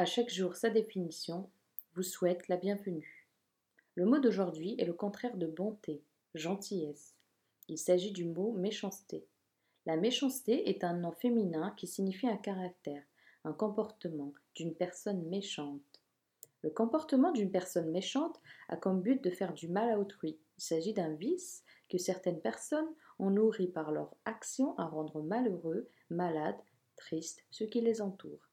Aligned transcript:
À 0.00 0.04
chaque 0.04 0.30
jour 0.30 0.54
sa 0.54 0.70
définition 0.70 1.50
vous 1.96 2.04
souhaite 2.04 2.46
la 2.46 2.56
bienvenue. 2.56 3.26
Le 3.96 4.06
mot 4.06 4.20
d'aujourd'hui 4.20 4.76
est 4.78 4.84
le 4.84 4.92
contraire 4.92 5.36
de 5.36 5.48
bonté, 5.48 6.04
gentillesse. 6.36 7.16
Il 7.66 7.78
s'agit 7.78 8.12
du 8.12 8.24
mot 8.24 8.52
méchanceté. 8.52 9.26
La 9.86 9.96
méchanceté 9.96 10.70
est 10.70 10.84
un 10.84 10.92
nom 10.92 11.10
féminin 11.10 11.74
qui 11.76 11.88
signifie 11.88 12.28
un 12.28 12.36
caractère, 12.36 13.02
un 13.42 13.52
comportement 13.52 14.32
d'une 14.54 14.72
personne 14.72 15.24
méchante. 15.24 16.00
Le 16.62 16.70
comportement 16.70 17.32
d'une 17.32 17.50
personne 17.50 17.90
méchante 17.90 18.40
a 18.68 18.76
comme 18.76 19.02
but 19.02 19.20
de 19.20 19.30
faire 19.30 19.52
du 19.52 19.66
mal 19.66 19.90
à 19.90 19.98
autrui. 19.98 20.38
Il 20.58 20.62
s'agit 20.62 20.94
d'un 20.94 21.14
vice 21.14 21.64
que 21.88 21.98
certaines 21.98 22.40
personnes 22.40 22.94
ont 23.18 23.30
nourri 23.30 23.66
par 23.66 23.90
leur 23.90 24.14
action 24.26 24.78
à 24.78 24.86
rendre 24.86 25.22
malheureux, 25.22 25.88
malades, 26.08 26.62
tristes 26.94 27.44
ceux 27.50 27.66
qui 27.66 27.80
les 27.80 28.00
entourent. 28.00 28.47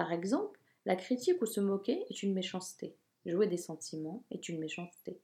Par 0.00 0.12
exemple, 0.12 0.58
la 0.86 0.96
critique 0.96 1.42
ou 1.42 1.44
se 1.44 1.60
moquer 1.60 2.06
est 2.08 2.22
une 2.22 2.32
méchanceté. 2.32 2.96
Jouer 3.26 3.46
des 3.46 3.58
sentiments 3.58 4.24
est 4.30 4.48
une 4.48 4.58
méchanceté. 4.58 5.20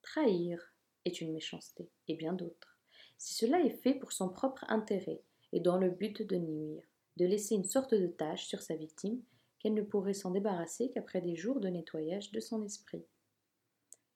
Trahir 0.00 0.72
est 1.04 1.20
une 1.20 1.32
méchanceté, 1.32 1.90
et 2.06 2.14
bien 2.14 2.32
d'autres. 2.32 2.78
Si 3.18 3.34
cela 3.34 3.60
est 3.62 3.82
fait 3.82 3.94
pour 3.94 4.12
son 4.12 4.28
propre 4.28 4.64
intérêt 4.68 5.22
et 5.52 5.58
dans 5.58 5.76
le 5.76 5.90
but 5.90 6.22
de 6.22 6.36
nuire, 6.36 6.84
de 7.16 7.26
laisser 7.26 7.56
une 7.56 7.64
sorte 7.64 7.94
de 7.94 8.06
tâche 8.06 8.46
sur 8.46 8.62
sa 8.62 8.76
victime 8.76 9.20
qu'elle 9.58 9.74
ne 9.74 9.82
pourrait 9.82 10.14
s'en 10.14 10.30
débarrasser 10.30 10.92
qu'après 10.92 11.20
des 11.20 11.34
jours 11.34 11.58
de 11.58 11.68
nettoyage 11.68 12.30
de 12.30 12.38
son 12.38 12.62
esprit. 12.62 13.04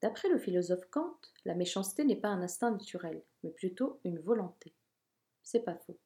D'après 0.02 0.28
le 0.28 0.38
philosophe 0.38 0.88
Kant, 0.92 1.18
la 1.44 1.56
méchanceté 1.56 2.04
n'est 2.04 2.14
pas 2.14 2.28
un 2.28 2.42
instinct 2.42 2.70
naturel, 2.70 3.24
mais 3.42 3.50
plutôt 3.50 3.98
une 4.04 4.20
volonté. 4.20 4.72
C'est 5.42 5.64
pas 5.64 5.78
faux. 5.78 5.98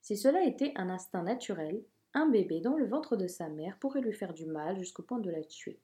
Si 0.00 0.16
cela 0.16 0.42
était 0.44 0.72
un 0.76 0.88
instinct 0.88 1.22
naturel, 1.22 1.84
un 2.14 2.28
bébé 2.28 2.60
dans 2.60 2.76
le 2.76 2.86
ventre 2.86 3.16
de 3.16 3.26
sa 3.26 3.48
mère 3.48 3.78
pourrait 3.78 4.00
lui 4.00 4.12
faire 4.12 4.32
du 4.32 4.46
mal 4.46 4.78
jusqu'au 4.78 5.02
point 5.02 5.18
de 5.18 5.30
la 5.30 5.42
tuer. 5.42 5.80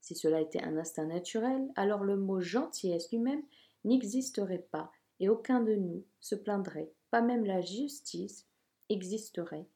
Si 0.00 0.14
cela 0.14 0.40
était 0.40 0.62
un 0.62 0.76
instinct 0.76 1.06
naturel, 1.06 1.70
alors 1.76 2.02
le 2.02 2.16
mot 2.16 2.40
gentillesse 2.40 3.10
lui-même 3.10 3.42
n'existerait 3.84 4.66
pas 4.70 4.90
et 5.20 5.28
aucun 5.28 5.60
de 5.60 5.74
nous 5.74 6.04
se 6.20 6.34
plaindrait, 6.34 6.92
pas 7.10 7.22
même 7.22 7.44
la 7.44 7.60
justice 7.60 8.48
existerait. 8.88 9.66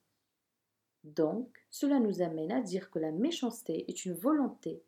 Donc, 1.04 1.64
cela 1.70 2.00
nous 2.00 2.20
amène 2.20 2.50
à 2.50 2.60
dire 2.60 2.90
que 2.90 2.98
la 2.98 3.12
méchanceté 3.12 3.88
est 3.88 4.04
une 4.04 4.14
volonté 4.14 4.82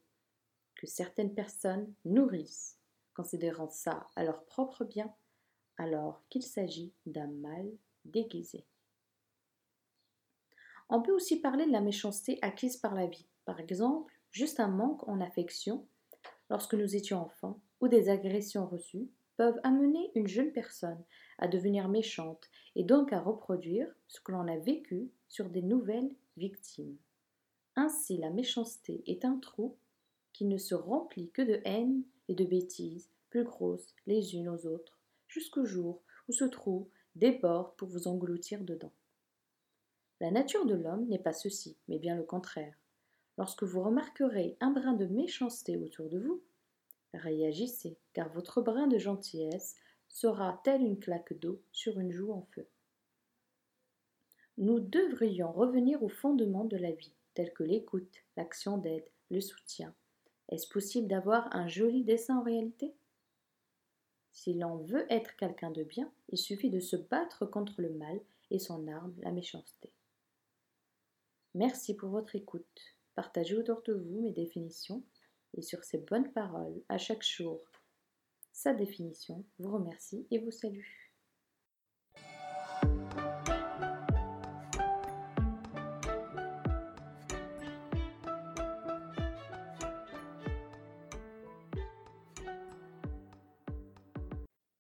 que 0.75 0.87
certaines 0.87 1.35
personnes 1.35 1.93
nourrissent, 2.05 2.77
considérant 3.15 3.69
ça 3.69 4.07
à 4.17 4.25
leur 4.25 4.45
propre 4.45 4.85
bien, 4.85 5.13
alors 5.77 6.23
qu'il 6.29 6.43
s'agit 6.43 6.93
d'un 7.07 7.29
mal 7.29 7.71
déguisé. 8.05 8.65
On 10.91 11.03
peut 11.03 11.13
aussi 11.13 11.41
parler 11.41 11.67
de 11.67 11.73
la 11.73 11.81
méchanceté 11.81 12.39
acquise 12.41 12.79
par 12.79 12.95
la 12.95 13.07
vie. 13.07 13.27
Par 13.45 13.61
exemple, 13.61 14.13
juste 14.31 14.61
un 14.61 14.69
manque 14.69 15.07
en 15.09 15.21
affection 15.21 15.87
lorsque 16.51 16.75
nous 16.75 16.97
étions 16.97 17.21
enfants 17.21 17.61
ou 17.81 17.89
des 17.89 18.09
agressions 18.09 18.67
reçues 18.67 19.11
peuvent 19.37 19.61
amener 19.63 20.11
une 20.15 20.27
jeune 20.27 20.53
personne 20.53 21.03
à 21.39 21.47
devenir 21.47 21.89
méchante 21.89 22.49
et 22.75 22.85
donc 22.85 23.13
à 23.13 23.21
reproduire 23.21 23.89
ce 24.09 24.21
que 24.21 24.33
l'on 24.33 24.49
a 24.49 24.57
vécu 24.57 25.11
sur 25.29 25.49
des 25.51 25.63
nouvelles 25.63 26.15
victimes. 26.37 26.97
Ainsi, 27.77 28.17
la 28.17 28.31
méchanceté 28.31 29.03
est 29.07 29.25
un 29.25 29.39
trou 29.39 29.77
qui 30.33 30.47
ne 30.47 30.59
se 30.59 30.75
remplit 30.75 31.31
que 31.31 31.43
de 31.43 31.61
haine 31.65 32.03
et 32.29 32.35
de 32.35 32.45
bêtises 32.45 33.11
plus 33.31 33.45
grosses 33.45 33.95
les 34.07 34.35
unes 34.35 34.49
aux 34.49 34.67
autres, 34.67 34.99
jusqu'au 35.29 35.65
jour 35.65 36.03
où 36.29 36.33
ce 36.33 36.45
trou 36.45 36.91
déborde 37.15 37.77
pour 37.77 37.89
vous 37.89 38.09
engloutir 38.09 38.65
dedans. 38.65 38.93
La 40.21 40.31
nature 40.33 40.67
de 40.67 40.75
l'homme 40.75 41.07
n'est 41.07 41.19
pas 41.19 41.33
ceci, 41.33 41.77
mais 41.87 41.99
bien 41.99 42.17
le 42.17 42.25
contraire. 42.25 42.75
Lorsque 43.37 43.63
vous 43.63 43.83
remarquerez 43.83 44.57
un 44.61 44.73
brin 44.73 44.95
de 44.95 45.07
méchanceté 45.07 45.77
autour 45.77 46.09
de 46.09 46.19
vous, 46.19 46.43
réagissez, 47.15 47.97
car 48.13 48.29
votre 48.31 48.61
brin 48.61 48.89
de 48.89 48.99
gentillesse 48.99 49.77
sera 50.09 50.61
tel 50.65 50.83
une 50.83 50.99
claque 50.99 51.39
d'eau 51.39 51.63
sur 51.71 52.01
une 52.01 52.11
joue 52.11 52.33
en 52.33 52.43
feu. 52.43 52.67
Nous 54.57 54.81
devrions 54.81 55.53
revenir 55.53 56.03
au 56.03 56.09
fondement 56.09 56.65
de 56.65 56.77
la 56.77 56.91
vie, 56.91 57.15
tels 57.35 57.53
que 57.53 57.63
l'écoute, 57.63 58.25
l'action 58.37 58.77
d'aide, 58.77 59.09
le 59.31 59.41
soutien. 59.41 59.95
Est-ce 60.49 60.69
possible 60.69 61.07
d'avoir 61.07 61.55
un 61.55 61.69
joli 61.69 62.03
dessin 62.03 62.39
en 62.39 62.43
réalité? 62.43 62.93
Si 64.33 64.55
l'on 64.55 64.79
veut 64.79 65.07
être 65.11 65.37
quelqu'un 65.37 65.71
de 65.71 65.85
bien, 65.85 66.11
il 66.31 66.39
suffit 66.39 66.71
de 66.71 66.81
se 66.81 66.97
battre 66.97 67.47
contre 67.47 67.81
le 67.81 67.91
mal 67.91 68.21
et 68.51 68.59
son 68.59 68.89
arme, 68.89 69.15
la 69.19 69.31
méchanceté. 69.31 69.93
Merci 71.55 71.95
pour 71.95 72.11
votre 72.11 72.37
écoute. 72.37 72.97
Partagez 73.15 73.57
autour 73.57 73.83
de 73.83 73.95
vous 73.95 74.21
mes 74.21 74.33
définitions 74.33 75.03
et 75.57 75.63
sur 75.63 75.83
ces 75.83 75.99
bonnes 75.99 76.33
paroles 76.33 76.83
à 76.89 76.99
chaque 76.99 77.25
jour. 77.25 77.61
Sa 78.53 78.75
définition 78.75 79.45
vous 79.59 79.73
remercie 79.73 80.27
et 80.31 80.39
vous 80.39 80.51
salue. 80.51 81.08